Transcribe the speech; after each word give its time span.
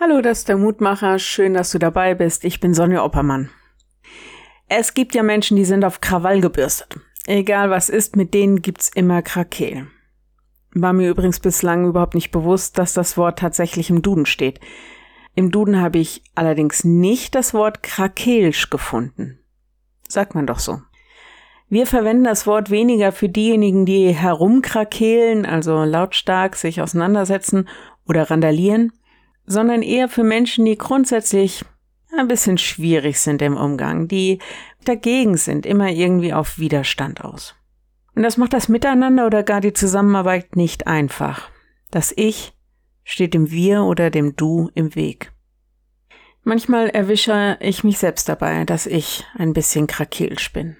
Hallo, 0.00 0.20
das 0.20 0.38
ist 0.38 0.48
der 0.48 0.56
Mutmacher. 0.56 1.20
Schön, 1.20 1.54
dass 1.54 1.70
du 1.70 1.78
dabei 1.78 2.16
bist. 2.16 2.44
Ich 2.44 2.58
bin 2.58 2.74
Sonja 2.74 3.04
Oppermann. 3.04 3.50
Es 4.68 4.92
gibt 4.92 5.14
ja 5.14 5.22
Menschen, 5.22 5.56
die 5.56 5.64
sind 5.64 5.84
auf 5.84 6.00
Krawall 6.00 6.40
gebürstet. 6.40 6.98
Egal 7.26 7.70
was 7.70 7.88
ist, 7.88 8.16
mit 8.16 8.34
denen 8.34 8.60
gibt's 8.60 8.88
immer 8.88 9.22
Krakeel. 9.22 9.86
War 10.74 10.92
mir 10.92 11.08
übrigens 11.08 11.38
bislang 11.38 11.86
überhaupt 11.86 12.16
nicht 12.16 12.32
bewusst, 12.32 12.76
dass 12.76 12.92
das 12.92 13.16
Wort 13.16 13.38
tatsächlich 13.38 13.88
im 13.88 14.02
Duden 14.02 14.26
steht. 14.26 14.58
Im 15.36 15.52
Duden 15.52 15.80
habe 15.80 15.98
ich 15.98 16.24
allerdings 16.34 16.82
nicht 16.82 17.36
das 17.36 17.54
Wort 17.54 17.84
krakeelsch 17.84 18.70
gefunden. 18.70 19.38
Sagt 20.08 20.34
man 20.34 20.48
doch 20.48 20.58
so. 20.58 20.80
Wir 21.68 21.86
verwenden 21.86 22.24
das 22.24 22.48
Wort 22.48 22.68
weniger 22.68 23.12
für 23.12 23.28
diejenigen, 23.28 23.86
die 23.86 24.12
herumkrakeelen, 24.12 25.46
also 25.46 25.84
lautstark 25.84 26.56
sich 26.56 26.82
auseinandersetzen 26.82 27.68
oder 28.08 28.28
randalieren, 28.28 28.92
sondern 29.46 29.82
eher 29.82 30.08
für 30.08 30.24
Menschen, 30.24 30.64
die 30.64 30.78
grundsätzlich 30.78 31.64
ein 32.16 32.28
bisschen 32.28 32.58
schwierig 32.58 33.18
sind 33.20 33.42
im 33.42 33.56
Umgang, 33.56 34.08
die 34.08 34.38
dagegen 34.84 35.36
sind, 35.36 35.66
immer 35.66 35.90
irgendwie 35.90 36.32
auf 36.32 36.58
Widerstand 36.58 37.24
aus. 37.24 37.54
Und 38.14 38.22
das 38.22 38.36
macht 38.36 38.52
das 38.52 38.68
Miteinander 38.68 39.26
oder 39.26 39.42
gar 39.42 39.60
die 39.60 39.72
Zusammenarbeit 39.72 40.56
nicht 40.56 40.86
einfach. 40.86 41.50
Das 41.90 42.12
Ich 42.16 42.52
steht 43.02 43.34
dem 43.34 43.50
Wir 43.50 43.82
oder 43.82 44.10
dem 44.10 44.36
Du 44.36 44.70
im 44.74 44.94
Weg. 44.94 45.32
Manchmal 46.42 46.90
erwische 46.90 47.58
ich 47.60 47.84
mich 47.84 47.98
selbst 47.98 48.28
dabei, 48.28 48.64
dass 48.64 48.86
ich 48.86 49.24
ein 49.36 49.52
bisschen 49.52 49.86
krakeelsch 49.86 50.52
bin. 50.52 50.76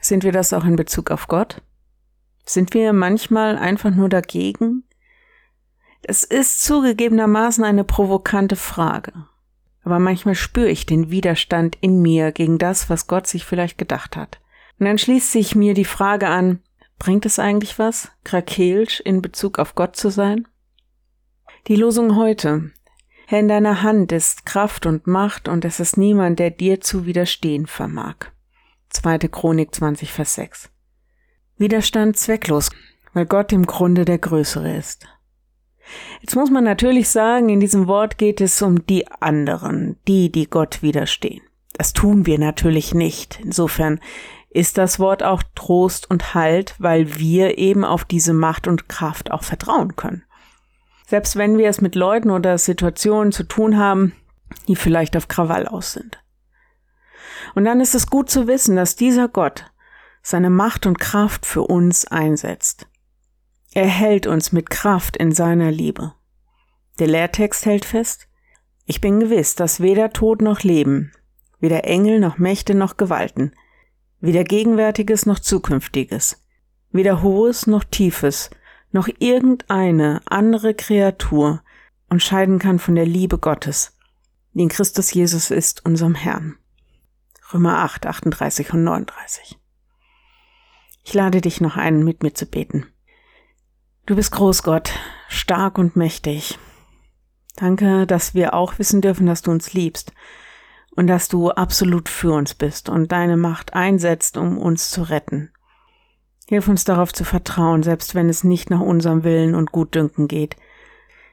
Sind 0.00 0.22
wir 0.22 0.32
das 0.32 0.52
auch 0.52 0.64
in 0.64 0.76
Bezug 0.76 1.10
auf 1.10 1.28
Gott? 1.28 1.62
Sind 2.44 2.74
wir 2.74 2.92
manchmal 2.92 3.56
einfach 3.56 3.94
nur 3.94 4.08
dagegen, 4.08 4.84
es 6.08 6.24
ist 6.24 6.62
zugegebenermaßen 6.64 7.64
eine 7.64 7.84
provokante 7.84 8.56
Frage. 8.56 9.12
Aber 9.82 9.98
manchmal 9.98 10.34
spüre 10.34 10.70
ich 10.70 10.86
den 10.86 11.10
Widerstand 11.10 11.76
in 11.80 12.00
mir 12.00 12.32
gegen 12.32 12.58
das, 12.58 12.88
was 12.88 13.06
Gott 13.06 13.26
sich 13.26 13.44
vielleicht 13.44 13.78
gedacht 13.78 14.16
hat. 14.16 14.40
Und 14.78 14.86
dann 14.86 14.98
schließt 14.98 15.30
sich 15.30 15.54
mir 15.54 15.74
die 15.74 15.84
Frage 15.84 16.28
an, 16.28 16.60
bringt 16.98 17.26
es 17.26 17.38
eigentlich 17.38 17.78
was, 17.78 18.10
krakeelsch 18.24 19.00
in 19.00 19.22
Bezug 19.22 19.58
auf 19.58 19.74
Gott 19.74 19.96
zu 19.96 20.10
sein? 20.10 20.48
Die 21.68 21.76
Losung 21.76 22.16
heute. 22.16 22.70
Herr, 23.26 23.40
in 23.40 23.48
deiner 23.48 23.82
Hand 23.82 24.12
ist 24.12 24.46
Kraft 24.46 24.86
und 24.86 25.06
Macht 25.06 25.48
und 25.48 25.64
es 25.64 25.80
ist 25.80 25.96
niemand, 25.96 26.38
der 26.38 26.50
dir 26.50 26.80
zu 26.80 27.06
widerstehen 27.06 27.66
vermag. 27.66 28.16
2. 28.90 29.18
Chronik 29.28 29.74
20, 29.74 30.12
Vers 30.12 30.34
6. 30.34 30.70
Widerstand 31.56 32.16
zwecklos, 32.16 32.70
weil 33.12 33.26
Gott 33.26 33.52
im 33.52 33.66
Grunde 33.66 34.04
der 34.04 34.18
Größere 34.18 34.76
ist. 34.76 35.06
Jetzt 36.20 36.36
muss 36.36 36.50
man 36.50 36.64
natürlich 36.64 37.08
sagen, 37.08 37.48
in 37.48 37.60
diesem 37.60 37.86
Wort 37.86 38.18
geht 38.18 38.40
es 38.40 38.60
um 38.62 38.86
die 38.86 39.06
anderen, 39.20 39.96
die, 40.08 40.30
die 40.30 40.48
Gott 40.48 40.82
widerstehen. 40.82 41.42
Das 41.74 41.92
tun 41.92 42.26
wir 42.26 42.38
natürlich 42.38 42.94
nicht. 42.94 43.40
Insofern 43.42 44.00
ist 44.50 44.78
das 44.78 45.00
Wort 45.00 45.22
auch 45.22 45.42
Trost 45.54 46.08
und 46.10 46.34
Halt, 46.34 46.76
weil 46.78 47.18
wir 47.18 47.58
eben 47.58 47.84
auf 47.84 48.04
diese 48.04 48.32
Macht 48.32 48.68
und 48.68 48.88
Kraft 48.88 49.32
auch 49.32 49.42
vertrauen 49.42 49.96
können. 49.96 50.24
Selbst 51.06 51.36
wenn 51.36 51.58
wir 51.58 51.68
es 51.68 51.80
mit 51.80 51.96
Leuten 51.96 52.30
oder 52.30 52.56
Situationen 52.56 53.32
zu 53.32 53.42
tun 53.42 53.76
haben, 53.76 54.14
die 54.68 54.76
vielleicht 54.76 55.16
auf 55.16 55.28
Krawall 55.28 55.66
aus 55.66 55.92
sind. 55.92 56.22
Und 57.54 57.64
dann 57.64 57.80
ist 57.80 57.94
es 57.94 58.06
gut 58.06 58.30
zu 58.30 58.46
wissen, 58.46 58.76
dass 58.76 58.96
dieser 58.96 59.28
Gott 59.28 59.70
seine 60.22 60.50
Macht 60.50 60.86
und 60.86 60.98
Kraft 60.98 61.44
für 61.44 61.62
uns 61.62 62.06
einsetzt. 62.06 62.86
Er 63.76 63.88
hält 63.88 64.28
uns 64.28 64.52
mit 64.52 64.70
Kraft 64.70 65.16
in 65.16 65.32
seiner 65.32 65.72
Liebe. 65.72 66.14
Der 67.00 67.08
Lehrtext 67.08 67.66
hält 67.66 67.84
fest, 67.84 68.28
ich 68.86 69.00
bin 69.00 69.18
gewiss, 69.18 69.56
dass 69.56 69.80
weder 69.80 70.12
Tod 70.12 70.42
noch 70.42 70.62
Leben, 70.62 71.10
weder 71.58 71.82
Engel 71.82 72.20
noch 72.20 72.38
Mächte 72.38 72.76
noch 72.76 72.96
Gewalten, 72.96 73.52
weder 74.20 74.44
Gegenwärtiges 74.44 75.26
noch 75.26 75.40
Zukünftiges, 75.40 76.40
weder 76.92 77.20
Hohes 77.20 77.66
noch 77.66 77.82
Tiefes, 77.82 78.50
noch 78.92 79.08
irgendeine 79.18 80.20
andere 80.26 80.74
Kreatur 80.74 81.60
unterscheiden 82.08 82.60
kann 82.60 82.78
von 82.78 82.94
der 82.94 83.06
Liebe 83.06 83.38
Gottes, 83.38 83.98
die 84.52 84.62
in 84.62 84.68
Christus 84.68 85.12
Jesus 85.12 85.50
ist, 85.50 85.84
unserem 85.84 86.14
Herrn. 86.14 86.58
Römer 87.52 87.78
8, 87.78 88.06
38 88.06 88.72
und 88.72 88.84
39. 88.84 89.58
Ich 91.02 91.12
lade 91.12 91.40
dich 91.40 91.60
noch 91.60 91.76
ein, 91.76 92.04
mit 92.04 92.22
mir 92.22 92.34
zu 92.34 92.46
beten. 92.46 92.86
Du 94.06 94.16
bist 94.16 94.32
groß, 94.32 94.62
Gott, 94.62 94.90
stark 95.28 95.78
und 95.78 95.96
mächtig. 95.96 96.58
Danke, 97.56 98.06
dass 98.06 98.34
wir 98.34 98.52
auch 98.52 98.78
wissen 98.78 99.00
dürfen, 99.00 99.26
dass 99.26 99.40
du 99.40 99.50
uns 99.50 99.72
liebst 99.72 100.12
und 100.94 101.06
dass 101.06 101.28
du 101.28 101.50
absolut 101.50 102.10
für 102.10 102.32
uns 102.32 102.52
bist 102.54 102.90
und 102.90 103.12
deine 103.12 103.38
Macht 103.38 103.72
einsetzt, 103.72 104.36
um 104.36 104.58
uns 104.58 104.90
zu 104.90 105.02
retten. 105.02 105.52
Hilf 106.46 106.68
uns 106.68 106.84
darauf 106.84 107.14
zu 107.14 107.24
vertrauen, 107.24 107.82
selbst 107.82 108.14
wenn 108.14 108.28
es 108.28 108.44
nicht 108.44 108.68
nach 108.68 108.80
unserem 108.80 109.24
Willen 109.24 109.54
und 109.54 109.72
Gutdünken 109.72 110.28
geht. 110.28 110.56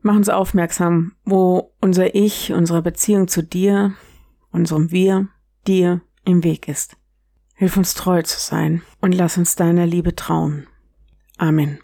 Mach 0.00 0.16
uns 0.16 0.30
aufmerksam, 0.30 1.12
wo 1.26 1.74
unser 1.82 2.14
Ich, 2.14 2.50
unsere 2.52 2.80
Beziehung 2.80 3.28
zu 3.28 3.42
dir, 3.42 3.92
unserem 4.52 4.90
Wir, 4.90 5.28
dir 5.66 6.00
im 6.24 6.42
Weg 6.44 6.68
ist. 6.68 6.96
Hilf 7.56 7.76
uns 7.76 7.92
treu 7.92 8.22
zu 8.22 8.40
sein 8.40 8.80
und 9.02 9.14
lass 9.14 9.36
uns 9.36 9.54
deiner 9.54 9.84
Liebe 9.84 10.16
trauen. 10.16 10.66
Amen. 11.36 11.83